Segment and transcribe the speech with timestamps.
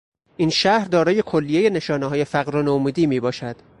[0.37, 3.55] این شهر دارای کلیهی نشانههای فقر و نومیدی میباشد.